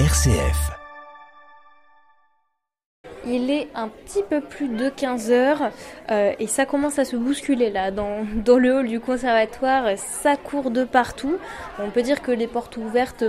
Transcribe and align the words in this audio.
RCF. 0.00 0.72
Il 3.24 3.48
est 3.48 3.68
un 3.76 3.86
petit 3.86 4.24
peu 4.28 4.40
plus 4.40 4.66
de 4.66 4.88
15 4.88 5.30
heures 5.30 5.70
euh, 6.10 6.32
et 6.40 6.48
ça 6.48 6.66
commence 6.66 6.98
à 6.98 7.04
se 7.04 7.14
bousculer 7.14 7.70
là 7.70 7.90
dans, 7.92 8.26
le 8.44 8.74
hall 8.74 8.88
du 8.88 8.98
conservatoire. 8.98 9.96
Ça 9.96 10.36
court 10.36 10.72
de 10.72 10.82
partout. 10.82 11.36
On 11.78 11.90
peut 11.90 12.02
dire 12.02 12.22
que 12.22 12.32
les 12.32 12.48
portes 12.48 12.76
ouvertes 12.76 13.22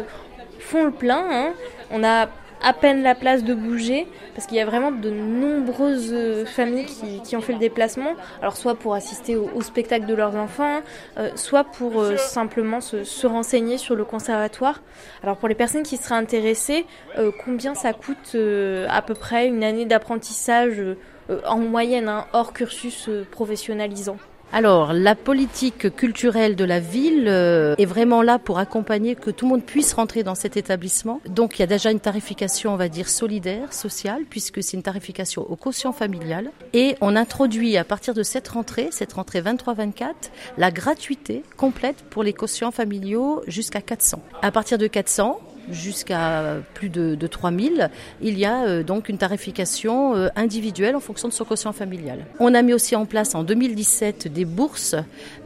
font 0.57 0.85
le 0.85 0.91
plein. 0.91 1.23
Hein. 1.29 1.53
On 1.91 2.03
a 2.03 2.29
à 2.65 2.73
peine 2.73 3.03
la 3.03 3.13
place 3.13 3.43
de 3.43 3.53
bouger, 3.53 4.07
parce 4.33 4.47
qu'il 4.47 4.57
y 4.57 4.59
a 4.59 4.65
vraiment 4.65 4.91
de 4.91 5.11
nombreuses 5.11 6.09
euh, 6.11 6.45
familles 6.45 6.87
qui, 7.23 7.35
ont 7.35 7.41
fait 7.41 7.53
le 7.53 7.59
déplacement, 7.59 8.15
alors 8.41 8.57
soit 8.57 8.73
pour 8.73 8.95
assister 8.95 9.35
au, 9.35 9.61
spectacle 9.61 10.07
de 10.07 10.15
leurs 10.15 10.35
enfants, 10.35 10.81
euh, 11.17 11.29
soit 11.35 11.63
pour 11.63 12.01
euh, 12.01 12.17
simplement 12.17 12.81
se, 12.81 13.27
renseigner 13.27 13.77
sur 13.77 13.95
le 13.95 14.03
conservatoire. 14.03 14.81
Alors 15.21 15.37
pour 15.37 15.47
les 15.47 15.53
personnes 15.53 15.83
qui 15.83 15.97
seraient 15.97 16.15
intéressées, 16.15 16.85
combien 17.43 17.75
ça 17.75 17.93
coûte 17.93 18.35
à 18.89 19.01
peu 19.01 19.13
près 19.13 19.47
une 19.47 19.63
année 19.63 19.85
d'apprentissage 19.85 20.81
en 21.45 21.57
moyenne, 21.57 22.07
hein, 22.07 22.25
hors 22.33 22.53
cursus 22.53 23.09
professionnalisant? 23.31 24.17
Alors, 24.53 24.93
la 24.93 25.15
politique 25.15 25.93
culturelle 25.95 26.55
de 26.55 26.63
la 26.63 26.79
ville 26.79 27.25
euh, 27.27 27.75
est 27.77 27.85
vraiment 27.85 28.21
là 28.21 28.39
pour 28.39 28.57
accompagner 28.57 29.15
que 29.15 29.29
tout 29.29 29.45
le 29.45 29.51
monde 29.51 29.63
puisse 29.63 29.91
rentrer 29.93 30.23
dans 30.23 30.35
cet 30.35 30.55
établissement. 30.55 31.19
Donc, 31.27 31.57
il 31.57 31.61
y 31.61 31.63
a 31.63 31.67
déjà 31.67 31.91
une 31.91 31.99
tarification, 31.99 32.73
on 32.73 32.77
va 32.77 32.87
dire, 32.87 33.09
solidaire, 33.09 33.73
sociale, 33.73 34.23
puisque 34.29 34.63
c'est 34.63 34.77
une 34.77 34.83
tarification 34.83 35.41
au 35.41 35.55
quotient 35.57 35.91
familial. 35.91 36.51
Et 36.73 36.95
on 37.01 37.15
introduit 37.15 37.75
à 37.75 37.83
partir 37.83 38.13
de 38.13 38.23
cette 38.23 38.47
rentrée, 38.47 38.87
cette 38.91 39.13
rentrée 39.13 39.41
23-24, 39.41 40.13
la 40.57 40.71
gratuité 40.71 41.43
complète 41.57 42.05
pour 42.09 42.23
les 42.23 42.33
quotients 42.33 42.71
familiaux 42.71 43.41
jusqu'à 43.47 43.81
400. 43.81 44.21
À 44.41 44.51
partir 44.51 44.77
de 44.77 44.87
400, 44.87 45.39
jusqu'à 45.69 46.57
plus 46.73 46.89
de, 46.89 47.15
de 47.15 47.27
3000, 47.27 47.89
il 48.21 48.37
y 48.37 48.45
a 48.45 48.65
euh, 48.65 48.83
donc 48.83 49.09
une 49.09 49.17
tarification 49.17 50.15
euh, 50.15 50.27
individuelle 50.35 50.95
en 50.95 50.99
fonction 50.99 51.27
de 51.27 51.33
son 51.33 51.45
quotient 51.45 51.73
familial. 51.73 52.25
On 52.39 52.53
a 52.53 52.61
mis 52.61 52.73
aussi 52.73 52.95
en 52.95 53.05
place 53.05 53.35
en 53.35 53.43
2017 53.43 54.27
des 54.27 54.45
bourses 54.45 54.95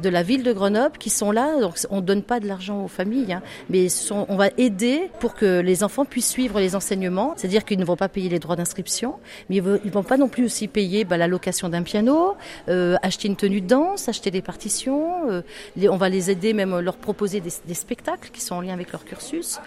de 0.02 0.09
la 0.09 0.23
ville 0.23 0.44
de 0.44 0.53
Grenoble 0.53 0.98
qui 0.98 1.09
sont 1.09 1.31
là. 1.31 1.59
Donc 1.59 1.76
on 1.89 1.98
ne 1.98 2.02
donne 2.02 2.23
pas 2.23 2.39
de 2.39 2.48
l'argent 2.48 2.84
aux 2.84 2.88
familles, 2.88 3.34
hein, 3.34 3.42
mais 3.70 3.88
on 4.28 4.36
va 4.36 4.50
aider 4.58 5.09
pour 5.20 5.36
que 5.36 5.59
les 5.59 5.84
enfants 5.84 6.06
puissent 6.06 6.30
suivre 6.30 6.59
les 6.59 6.76
enseignements. 6.76 7.33
C'est-à-dire 7.38 7.66
qu'ils 7.66 7.80
ne 7.80 7.86
vont 7.86 7.95
pas 7.95 8.09
payer 8.09 8.30
les 8.30 8.39
droits 8.39 8.56
d'inscription, 8.56 9.16
mais 9.50 9.58
ils 9.58 9.64
ne 9.64 9.92
vont 9.92 10.04
pas 10.04 10.17
non 10.17 10.28
plus 10.28 10.45
aussi 10.45 10.67
payer 10.67 11.06
bah, 11.06 11.17
la 11.17 11.28
location 11.28 11.70
d'un 11.70 11.83
piano, 11.83 12.36
euh, 12.67 12.95
acheter 13.02 13.28
une 13.28 13.36
tenue 13.36 13.61
de 13.61 13.67
danse, 13.67 14.09
acheter 14.09 14.31
des 14.31 14.42
partitions. 14.42 15.44
on 15.78 15.98
va 15.98 16.09
les 16.09 16.31
aider, 16.31 16.54
même 16.54 16.80
leur 16.80 16.98
proposer 16.98 17.42
des, 17.42 17.73
spectacles 17.73 18.30
qui 18.31 18.42
sont 18.42 18.56
en 18.56 18.61
lien 18.61 18.73
avec 18.73 18.92
leur 18.92 19.06
cursus 19.06 19.59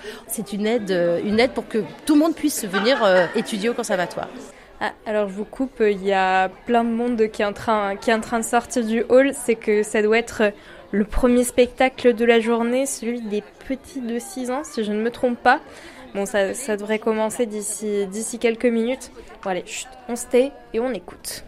une 0.43 0.67
aide, 0.67 0.91
euh, 0.91 1.21
une 1.25 1.41
aide 1.41 1.53
pour 1.53 1.69
que 1.69 1.79
tout 2.07 2.15
le 2.15 2.21
monde 2.21 2.35
puisse 2.35 2.65
venir 2.65 3.03
euh, 3.03 3.27
étudier 3.35 3.69
au 3.69 3.75
conservatoire. 3.75 4.29
Ah, 4.81 4.93
alors 5.07 5.29
je 5.29 5.35
vous 5.35 5.45
coupe, 5.45 5.81
il 5.81 6.05
y 6.05 6.13
a 6.13 6.49
plein 6.67 6.83
de 6.83 6.91
monde 6.91 7.31
qui 7.31 7.43
est 7.43 7.45
en 7.45 7.53
train, 7.53 7.97
qui 7.97 8.11
est 8.11 8.15
en 8.15 8.21
train 8.21 8.41
de 8.41 8.45
sortir 8.45 8.85
du 8.85 9.05
hall. 9.09 9.33
C'est 9.35 9.55
que 9.55 9.83
ça 9.83 10.03
doit 10.03 10.19
être 10.19 10.53
le 10.91 11.05
premier 11.05 11.45
spectacle 11.45 12.15
de 12.15 12.25
la 12.25 12.41
journée, 12.41 12.87
celui 12.87 13.21
des 13.21 13.43
petits 13.69 14.01
de 14.01 14.19
6 14.19 14.51
ans, 14.51 14.63
si 14.65 14.83
je 14.83 14.93
ne 14.93 15.01
me 15.01 15.11
trompe 15.11 15.39
pas. 15.39 15.61
Bon, 16.15 16.27
ça, 16.27 16.53
ça 16.53 16.77
devrait 16.77 16.99
commencer 16.99 17.47
d'ici, 17.47 18.07
d'ici 18.07 18.39
quelques 18.39 18.67
minutes. 18.67 19.13
Bon 19.43 19.51
allez, 19.51 19.65
chut, 19.67 19.89
on 20.09 20.17
se 20.17 20.27
tait 20.27 20.53
et 20.75 20.81
on 20.81 20.93
écoute. 20.93 21.45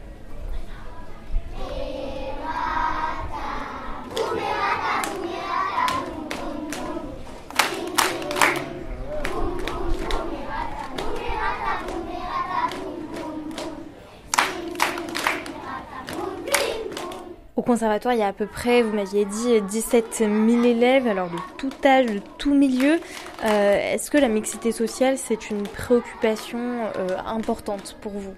Conservatoire, 17.65 18.15
il 18.15 18.21
y 18.21 18.23
a 18.23 18.29
à 18.29 18.33
peu 18.33 18.47
près, 18.47 18.83
vous 18.83 18.95
m'aviez 18.95 19.25
dit, 19.25 19.61
17 19.61 20.19
000 20.19 20.65
élèves, 20.65 21.07
alors 21.07 21.29
de 21.29 21.37
tout 21.57 21.73
âge, 21.85 22.07
de 22.07 22.21
tout 22.39 22.55
milieu. 22.55 22.99
Euh, 23.45 23.95
est-ce 23.95 24.11
que 24.11 24.19
la 24.19 24.29
mixité 24.29 24.73
sociale, 24.73 25.19
c'est 25.19 25.51
une 25.51 25.63
préoccupation 25.63 26.59
euh, 26.59 27.17
importante 27.27 27.97
pour 28.01 28.13
vous? 28.13 28.35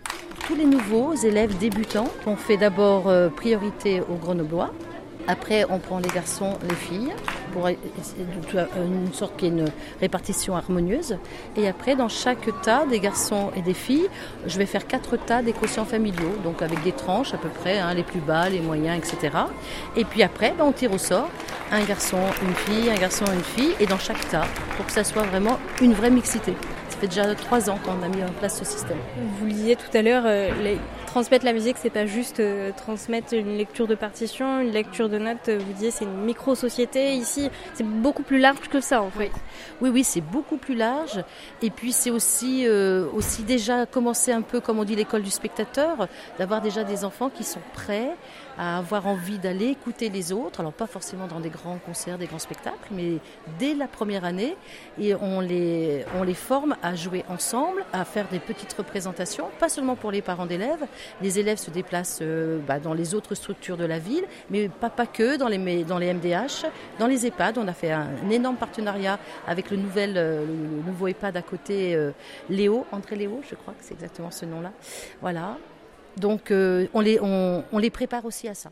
Tous 0.47 0.54
les 0.54 0.65
nouveaux 0.65 1.15
élèves 1.15 1.56
débutants, 1.59 2.09
on 2.26 2.36
fait 2.36 2.56
d'abord 2.56 3.09
euh, 3.09 3.28
priorité 3.28 4.00
aux 4.00 4.16
Grenoblois. 4.16 4.72
Après, 5.28 5.64
on 5.69 5.78
prend 5.78 5.98
les 5.98 6.09
garçons, 6.09 6.59
les 6.69 6.75
filles, 6.75 7.12
pour 7.53 7.69
une 7.69 9.12
sorte 9.12 9.37
qui 9.37 9.47
est 9.47 9.48
une 9.48 9.66
répartition 10.00 10.54
harmonieuse. 10.54 11.16
Et 11.56 11.66
après, 11.66 11.97
dans 11.97 12.09
chaque 12.09 12.48
tas 12.62 12.87
des 12.87 13.00
garçons 13.00 13.50
et 13.56 13.62
des 13.62 13.75
filles, 13.75 14.09
je 14.47 14.59
vais 14.59 14.66
faire 14.66 14.86
quatre 14.86 15.16
tas 15.16 15.42
des 15.42 15.53
familiaux, 15.53 16.36
donc 16.44 16.62
avec 16.62 16.82
des 16.82 16.92
tranches 16.92 17.34
à 17.34 17.38
peu 17.38 17.48
près, 17.48 17.78
hein, 17.78 17.92
les 17.94 18.03
plus 18.03 18.20
bas, 18.20 18.48
les 18.48 18.60
moyens, 18.60 18.98
etc. 18.98 19.36
Et 19.97 20.04
puis 20.04 20.22
après, 20.22 20.54
ben, 20.56 20.65
on 20.65 20.72
tire 20.72 20.92
au 20.92 20.98
sort 20.98 21.28
un 21.72 21.82
garçon, 21.84 22.19
une 22.42 22.54
fille, 22.54 22.91
un 22.91 23.00
garçon, 23.00 23.25
une 23.32 23.42
fille, 23.42 23.75
et 23.81 23.86
dans 23.86 23.98
chaque 23.98 24.28
tas, 24.28 24.47
pour 24.76 24.86
que 24.86 24.92
ça 24.92 25.03
soit 25.03 25.22
vraiment 25.22 25.59
une 25.81 25.92
vraie 25.92 26.10
mixité. 26.10 26.54
Ça 26.96 27.00
fait 27.02 27.08
déjà 27.08 27.34
trois 27.34 27.68
ans 27.68 27.78
qu'on 27.84 28.02
a 28.02 28.08
mis 28.08 28.24
en 28.24 28.32
place 28.38 28.58
ce 28.58 28.64
système. 28.64 28.96
Vous 29.38 29.44
le 29.44 29.52
disiez 29.52 29.76
tout 29.76 29.94
à 29.94 30.00
l'heure, 30.00 30.22
euh, 30.24 30.48
les 30.62 30.78
transmettre 31.16 31.46
la 31.46 31.54
musique, 31.54 31.78
c'est 31.78 31.88
pas 31.88 32.04
juste 32.04 32.40
euh, 32.40 32.72
transmettre 32.76 33.32
une 33.32 33.56
lecture 33.56 33.86
de 33.86 33.94
partition, 33.94 34.60
une 34.60 34.70
lecture 34.70 35.08
de 35.08 35.16
notes. 35.16 35.48
Euh, 35.48 35.58
vous 35.58 35.72
disiez, 35.72 35.90
c'est 35.90 36.04
une 36.04 36.24
micro-société. 36.26 37.14
Ici, 37.14 37.48
c'est 37.72 37.86
beaucoup 37.86 38.22
plus 38.22 38.38
large 38.38 38.68
que 38.68 38.82
ça, 38.82 39.00
en 39.00 39.08
fait. 39.08 39.30
Oui, 39.80 39.88
oui, 39.88 40.04
c'est 40.04 40.20
beaucoup 40.20 40.58
plus 40.58 40.74
large. 40.74 41.24
Et 41.62 41.70
puis, 41.70 41.92
c'est 41.92 42.10
aussi, 42.10 42.66
euh, 42.66 43.06
aussi 43.14 43.44
déjà 43.44 43.86
commencer 43.86 44.30
un 44.30 44.42
peu, 44.42 44.60
comme 44.60 44.78
on 44.78 44.84
dit, 44.84 44.94
l'école 44.94 45.22
du 45.22 45.30
spectateur, 45.30 46.06
d'avoir 46.38 46.60
déjà 46.60 46.84
des 46.84 47.02
enfants 47.02 47.30
qui 47.30 47.44
sont 47.44 47.62
prêts 47.72 48.10
à 48.58 48.76
avoir 48.76 49.06
envie 49.06 49.38
d'aller 49.38 49.68
écouter 49.68 50.10
les 50.10 50.32
autres. 50.32 50.60
Alors, 50.60 50.74
pas 50.74 50.86
forcément 50.86 51.26
dans 51.28 51.40
des 51.40 51.50
grands 51.50 51.78
concerts, 51.78 52.18
des 52.18 52.26
grands 52.26 52.38
spectacles, 52.38 52.90
mais 52.90 53.20
dès 53.58 53.72
la 53.72 53.88
première 53.88 54.26
année. 54.26 54.54
Et 55.00 55.14
on 55.14 55.40
les, 55.40 56.04
on 56.18 56.24
les 56.24 56.34
forme 56.34 56.76
à 56.82 56.85
jouer 56.94 57.24
ensemble, 57.28 57.84
à 57.92 58.04
faire 58.04 58.28
des 58.28 58.38
petites 58.38 58.72
représentations, 58.72 59.48
pas 59.58 59.69
seulement 59.69 59.97
pour 59.97 60.10
les 60.10 60.22
parents 60.22 60.47
d'élèves, 60.47 60.86
les 61.22 61.38
élèves 61.38 61.58
se 61.58 61.70
déplacent 61.70 62.20
euh, 62.22 62.58
bah, 62.66 62.78
dans 62.78 62.94
les 62.94 63.14
autres 63.14 63.34
structures 63.34 63.76
de 63.76 63.84
la 63.84 63.98
ville, 63.98 64.24
mais 64.50 64.69
pas, 64.69 64.91
que, 65.06 65.36
dans 65.36 65.48
les, 65.48 65.84
dans 65.84 65.98
les 65.98 66.12
MDH, 66.12 66.66
dans 66.98 67.06
les 67.06 67.26
EHPAD. 67.26 67.58
On 67.58 67.69
a 67.69 67.72
fait 67.72 67.92
un, 67.92 68.08
énorme 68.30 68.56
partenariat 68.56 69.19
avec 69.47 69.70
le, 69.70 69.76
nouvel, 69.76 70.14
euh, 70.16 70.44
nouveau 70.86 71.08
EHPAD 71.08 71.36
à 71.36 71.42
côté, 71.42 71.94
euh, 71.94 72.12
Léo, 72.48 72.86
André 72.92 73.16
Léo, 73.16 73.41
je 73.48 73.54
crois 73.54 73.74
que 73.74 73.84
c'est 73.84 73.94
exactement 73.94 74.30
ce 74.30 74.44
nom-là. 74.44 74.72
Voilà. 75.20 75.56
Donc 76.16 76.50
on, 76.50 77.00
les, 77.00 77.20
on 77.20 77.78
les 77.78 77.91
prépare 77.91 78.24
aussi 78.24 78.48
à 78.48 78.54
ça. 78.54 78.70